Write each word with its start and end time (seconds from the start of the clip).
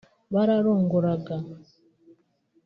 bararongoraga 0.33 1.35